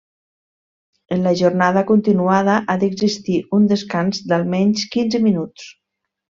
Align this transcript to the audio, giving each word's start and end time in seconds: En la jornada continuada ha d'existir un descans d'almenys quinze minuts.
En 1.15 1.21
la 1.27 1.33
jornada 1.41 1.83
continuada 1.91 2.57
ha 2.67 2.77
d'existir 2.85 3.37
un 3.61 3.69
descans 3.75 4.25
d'almenys 4.33 4.91
quinze 4.97 5.25
minuts. 5.31 5.71